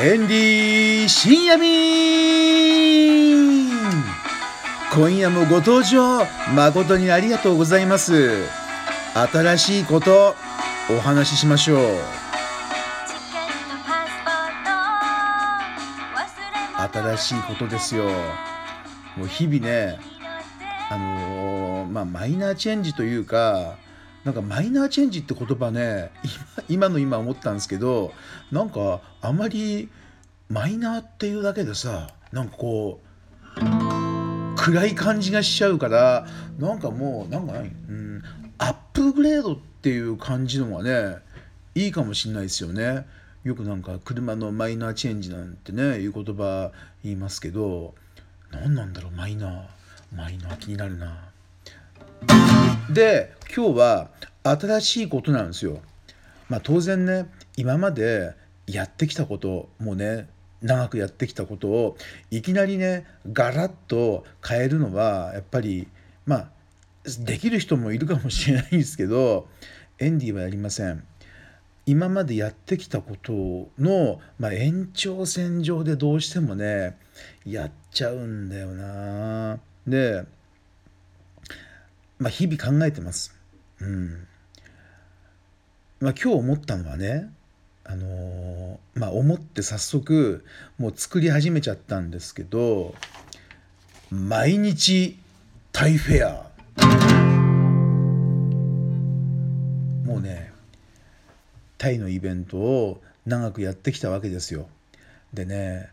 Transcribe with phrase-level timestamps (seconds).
[0.00, 3.68] エンディ深夜便
[4.94, 6.24] 今夜もご登場
[6.54, 8.44] 誠にありがとうございます。
[9.12, 10.36] 新しいこと
[10.88, 11.78] お話ししましょう。
[16.92, 18.04] 新しいことですよ。
[19.16, 19.98] もう日々ね
[20.90, 23.78] あのーまあマイナーチェンジというか
[24.28, 26.10] なんかマイナーチェンジって言葉ね
[26.68, 28.12] 今の今思ったんですけど
[28.52, 29.88] なんかあまり
[30.50, 33.00] マイナーっていうだけでさなんかこ
[33.56, 36.26] う暗い感じがしちゃうから
[36.58, 38.22] なんかもうなんか、うん、
[38.58, 41.16] アップグレードっていう感じのがね
[41.74, 43.06] いいかもしれないですよね。
[43.44, 46.70] よくなんか車のマイナーチェンジなんてねいう言葉
[47.02, 47.94] 言いますけど
[48.50, 49.62] 何なんだろうマイナー
[50.14, 51.30] マイナー気になるな。
[52.90, 54.08] で今日は
[54.42, 55.80] 新しいことなんですよ。
[56.48, 58.34] まあ当然ね今まで
[58.66, 60.28] やってきたこともうね
[60.62, 61.96] 長くやってきたことを
[62.30, 65.86] いきなりねガラッと変えるのはやっぱり
[66.24, 66.50] まあ
[67.20, 69.46] できる人もいるかもしれないんですけど
[69.98, 71.04] エンディはやりません。
[71.84, 73.32] 今までやってきたこと
[73.78, 76.98] の、まあ、延長線上でどうしてもね
[77.46, 79.58] やっちゃうんだよな。
[79.86, 80.24] で
[82.18, 83.34] まあ、日々考えてます。
[83.80, 84.26] うん。
[86.00, 87.30] まあ、今日思ったのはね、
[87.84, 90.44] あのーまあ、思って早速
[90.78, 92.94] もう作り始めちゃったんですけど、
[94.10, 95.18] 毎日
[95.72, 96.48] タイフェア。
[100.04, 100.52] もうね、
[101.78, 104.68] タイのイベントを長くやってきたわけですよ。
[105.32, 105.88] でね、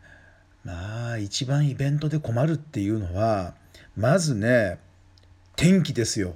[0.64, 3.53] まあ一番イベントで困るっていうのは、
[3.96, 4.80] まずね、
[5.56, 6.36] 天気ですよ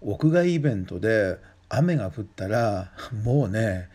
[0.00, 1.38] 屋外イベントで
[1.68, 2.90] 雨が降ったら
[3.24, 3.88] もうね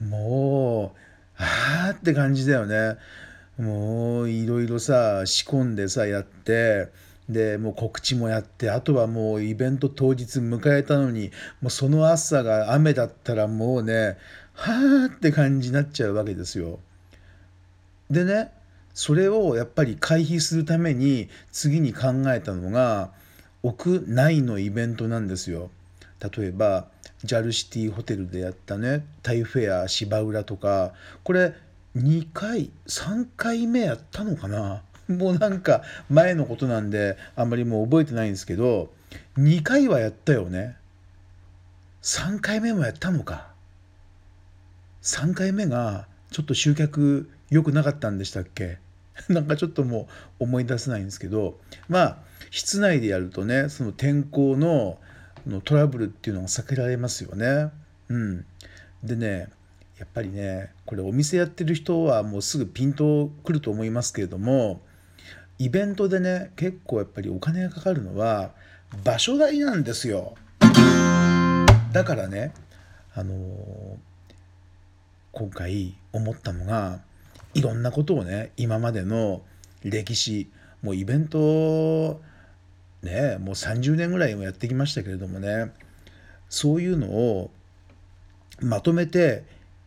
[0.00, 0.98] もう
[1.38, 2.96] あーって感じだよね
[3.58, 6.88] もういろいろさ仕込んでさやって
[7.28, 14.16] でもう告知もやってあとはもうイベント当日迎えたのにもうその朝が雨だったらもうね
[14.52, 16.78] はーって感じになっちゃうわけですよ。
[18.10, 18.52] でね
[18.94, 23.10] それをやっぱり回避するために次に考えたのが
[23.66, 25.70] 屋内のイベントなんですよ。
[26.20, 26.86] 例えば
[27.24, 30.92] JAL シティホテルでやったねタイフェア芝浦とか
[31.24, 31.52] これ
[31.96, 34.82] 2回3回目やったのかな。
[35.08, 38.92] もうなんか前のことなんであんまりもう覚えてないんですけど
[39.36, 40.76] 2回はやったよね。
[42.02, 43.48] 3回目もやったのか。
[45.02, 48.78] 3回目がちょっと集客良くなかったんでしたっけ。
[49.28, 54.98] なんかちょっともう思い出せないんですけどまあ室内でやるとねその天候の
[55.46, 57.70] のトラブルっていうのが避けられますよね。
[58.08, 58.44] うん、
[59.04, 59.48] でね
[59.98, 64.80] やっぱりねこれお店やってる人はもうすぐピンとくると思いますけれども
[65.58, 68.50] イベントでね結構やっぱりお金がかかるのは
[69.04, 70.34] 場所代なんですよ。
[71.92, 72.52] だからね
[73.14, 73.96] あのー
[75.36, 77.00] 今回思ったのが
[77.52, 79.42] いろんなことをね今までの
[79.82, 80.48] 歴史
[80.86, 82.20] もうイベント
[83.02, 85.72] ねもう30年ぐらいもやってきましたけれどもね
[86.48, 87.50] そういうのを
[88.60, 89.42] まとめて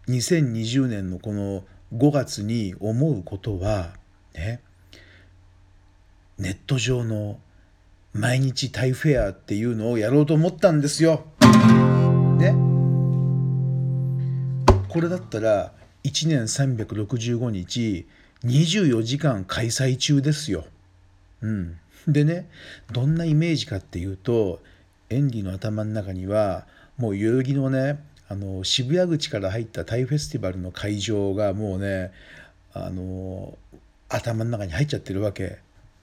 [0.09, 1.63] 2020年のこの
[1.95, 3.93] 5月に思うことは
[4.35, 4.59] ね
[6.37, 7.39] ネット上の
[8.11, 11.23] 毎日タイフェアっていうのをやろうと思ったんですよ。
[12.37, 12.53] ね。
[14.89, 15.71] これだったら
[16.03, 18.05] 1年365日
[18.43, 20.65] 24時間開催中ですよ。
[21.41, 22.49] うん、でね
[22.91, 24.59] どんなイメージかっていうと
[25.09, 26.65] エンディの頭の中には
[26.97, 32.11] もう代々木のねあの渋谷口から入ったタイフェスティバルの会場がもうね
[32.73, 33.57] あの
[34.07, 35.59] 頭の中に入っちゃってるわけ。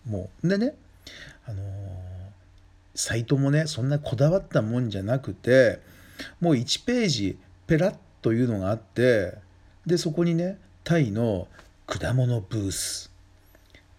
[0.08, 0.74] もうでね
[1.46, 1.62] あの
[2.94, 5.80] サイトもねそんなこだわったもんじゃなくて
[6.40, 9.34] もう1ページペラッというのがあって
[9.84, 11.46] でそこにねタイの
[11.86, 13.12] 果物ブース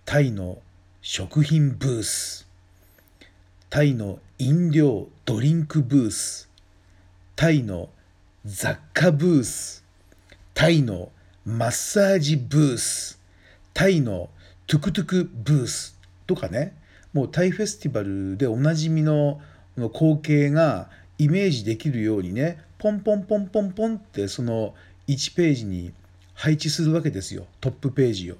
[0.06, 0.58] タイの
[1.02, 2.48] 食品ブース。
[3.70, 6.50] タイの飲料ドリンクブース。
[7.36, 7.90] タイの
[8.46, 9.86] 雑貨ブース。
[10.54, 11.12] タイの
[11.46, 13.20] マッサージブース。
[13.74, 14.30] タイの
[14.66, 16.00] トゥクトゥクブース。
[16.26, 16.76] とかね。
[17.14, 19.40] もうタイフェスティバルでおなじみの
[19.78, 24.74] の光景がイメージできるようにねポンポンポンポンポンってその
[25.08, 25.94] 1ページに
[26.34, 27.46] 配置するわけですよ。
[27.62, 28.36] トップページを。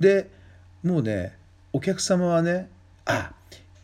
[0.00, 0.30] で
[0.82, 1.36] もうね
[1.76, 2.70] お客様はね
[3.04, 3.32] あ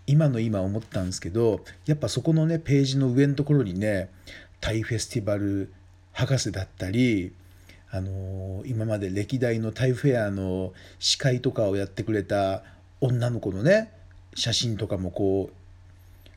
[0.06, 4.09] 今の今思ったんですけどやっぱそこのねページの上のところにね
[4.62, 5.71] タイフェスティバル
[6.12, 7.35] 博士だったり
[7.91, 12.62] あの今まで歴代のタイフェアの司会とかをやってくれた
[13.03, 13.93] 女の子のね
[14.35, 15.55] 写真とかもこう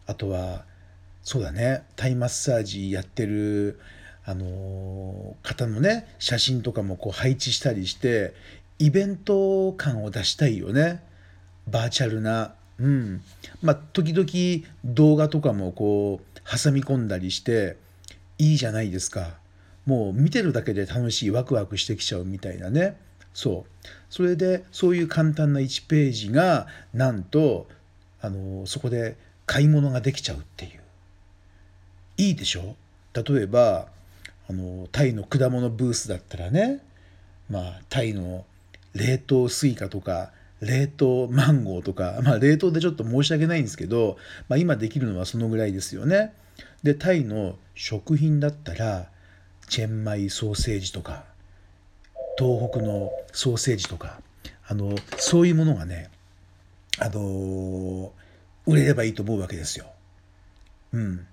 [0.08, 0.66] あとは
[1.24, 3.80] そうだねタイマッサージやってる
[4.26, 8.34] あの方のね写真とかもこう配置したりして
[8.78, 11.15] イベント感を出したいよね。
[11.68, 13.22] バーチャルなうん。
[13.62, 17.78] まあ時々動画とかもこう挟み込んだりして
[18.38, 19.36] いいじゃないですか。
[19.86, 22.98] もう見てるだけで楽しいワクワクしてきちゃうみたいなね。
[23.34, 23.88] そう。
[24.10, 27.68] それでそういう簡単な1ページがなんと
[28.22, 29.16] あのそこで
[29.46, 30.82] 買い物ができちゃうっていう。
[32.18, 32.76] いいでしょ？
[33.14, 33.88] 例えば
[34.50, 36.80] あのタイの果物ブースだったらね。
[37.50, 38.46] まあタイの
[38.94, 40.32] 冷凍スイカとか
[40.62, 44.18] 冷凍マンゴーとか、まあ、冷凍でちょっと申し訳ないんですけど、
[44.48, 46.34] まあ、今できるのはそのぐらいですよね。
[46.84, 49.10] でタイの食品だったら
[49.68, 51.26] チェンマイソーセージとか
[52.38, 54.22] 東北のソーセージとか
[54.68, 56.10] あのそういうものがね
[57.00, 58.12] あの
[58.66, 59.86] 売れればいいと思うわけですよ。
[60.94, 61.28] うん、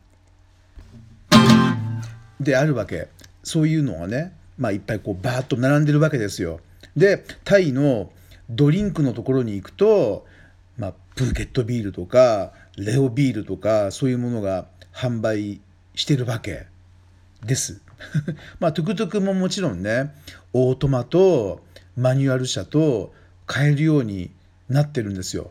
[2.40, 3.08] であるわけ
[3.44, 6.60] そういうのがね、まあ、いっぱいこうバーッと並んでるわけですよ。
[6.96, 8.10] でタイの
[8.54, 10.26] ドリンクのところに行くと、
[10.76, 15.60] まあ、プーケットビールとかレオビールとかそういうものが販売
[15.94, 16.66] してるわけ
[17.44, 17.80] です。
[18.60, 20.12] まあトゥクトゥクももちろんね
[20.52, 21.64] オートマと
[21.96, 23.12] マニュアル車と
[23.46, 24.30] 買えるように
[24.68, 25.50] なってるんですよ。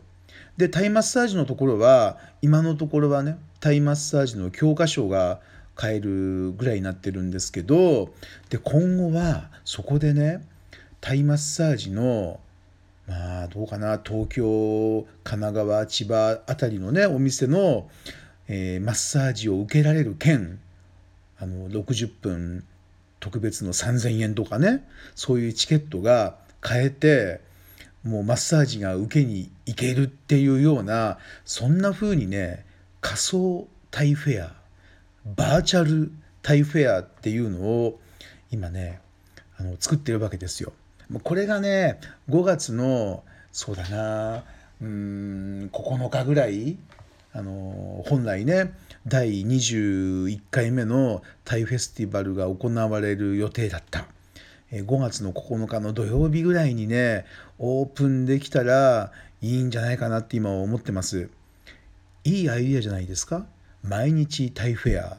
[0.56, 5.40] でタイマッサージのところは今のところはねタイマッサージの教科書が
[5.74, 8.12] 買えるぐらいになってるんですけど
[8.50, 10.46] で今後はそこでね
[11.00, 12.38] タイマッサージの
[13.06, 14.00] まあどうかな。
[14.02, 17.88] 東京神奈川千葉あたりのねお店の、
[18.48, 20.60] えー、マッサージを受けられる券。
[21.38, 22.64] あの60分
[23.18, 24.86] 特別の3,000円とかね。
[25.14, 27.40] そういうチケットが買えて
[28.04, 32.64] もうマッサージが受けに行けるっていうようなそんな風にね
[33.00, 34.52] 仮想タイフェア
[35.24, 36.12] バーチャル
[36.42, 38.00] タイフェアっていうのを
[38.50, 39.00] 今ね
[39.56, 40.72] あの作ってるわけですよ。
[41.20, 43.22] これがね5月の
[43.52, 44.44] そうだな
[44.80, 46.76] うん9日ぐらい
[47.32, 48.72] あの本来ね
[49.06, 54.06] 第21回目のタイフェスティバルが行われる予定だった。
[54.70, 57.26] 5月の9日の土曜日ぐらいにね
[57.58, 59.12] オープンできたら
[59.42, 61.28] いいんじゃないかなって今思ってます。
[62.24, 63.44] いいアイディアじゃないですか？
[63.82, 65.18] 毎日タイフェア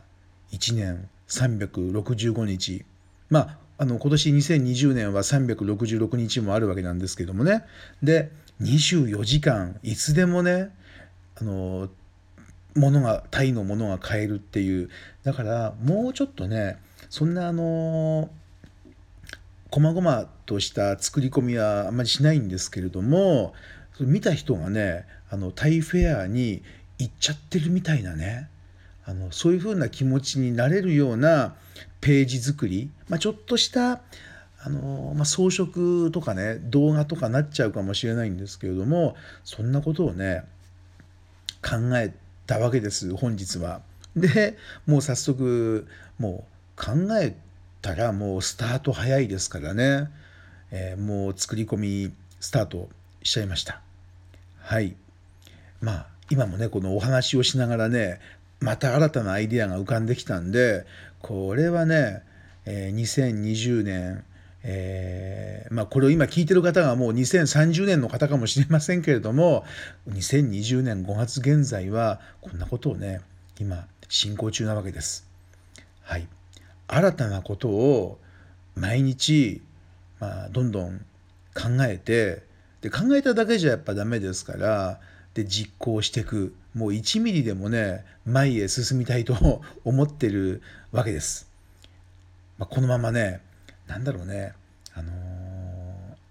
[0.52, 2.86] 1年365日。
[3.30, 7.64] まああの今年2020年は366日もあるわけなんですけどもね。
[8.02, 8.32] で
[8.62, 10.70] 24時間いつでもね
[11.36, 11.90] あの
[12.76, 14.90] 物がタイのものが買えるっていう。
[15.24, 16.78] だからもうちょっとね
[17.10, 18.30] そんなあの
[19.72, 23.54] 細々とした作り込みはあんまりしないんですけれども
[24.00, 26.62] 見た人がねあのタイフェアに
[27.00, 28.50] 行っちゃってるみたいなね。
[29.06, 31.56] あのそういうふうな気持ちになれるような
[32.02, 34.02] ページ作り、まあ、ちょっとした
[34.62, 40.44] あの、まあ、装飾とかね動画とかなっちゃうかもしれないんですけれどもそんなことをね
[41.62, 42.14] 考え
[42.46, 43.82] たわけです本日は。
[44.16, 45.88] でもう早速
[46.20, 46.46] も
[46.78, 47.36] う考え
[47.82, 50.10] たらもうスタート早いですからね、
[50.72, 52.90] えー、もう作り込みスタート
[53.24, 53.82] しちゃいました。
[54.60, 54.96] はい
[55.82, 58.20] まあ今もねこのお話をしながらね
[58.64, 60.86] また新たなアイディアが浮かんできたんで
[61.20, 62.24] これはね、
[62.66, 64.24] えー、2020年
[64.66, 69.66] えー、まあこれを今聞いてる方がもう2030年の方かもしれませんけれども
[70.08, 73.20] 2020年5月現在はこんなことをね
[73.60, 75.28] 今進行中なわけです。
[76.02, 76.28] はい、
[76.88, 78.20] 新たなことを
[78.76, 79.62] 毎日、
[80.22, 81.00] まあ、どんどん
[81.54, 82.44] 考えて
[82.80, 85.02] で考えただけじゃやっぱダメですから
[85.34, 90.62] で実行していくもう1ミリでもね前へ進みたいと 思ってる
[90.92, 91.48] わけです。
[92.58, 93.42] まあ、このままね
[93.88, 94.54] なんだろうね
[94.94, 95.12] あの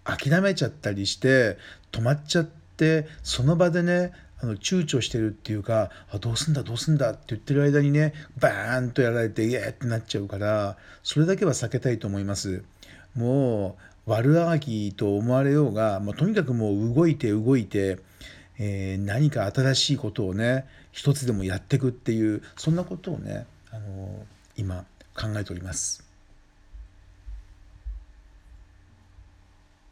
[0.05, 1.59] ー、諦めちゃったりして
[1.91, 2.45] 止まっちゃっ
[2.77, 12.65] てその場でねあの躊躇してるっていうかあどうすんだどうすんだって言ってる間にねバーンとやられてイエーってなっちゃうからそれだけは避けたいと思います。
[13.15, 17.99] もう悪あがきと思われようが、まあ、とにかくもう動いて動いて
[18.59, 26.05] えー、何か新しいことをね一つでもやっていくっていうそんなことをね、あの、今考えております。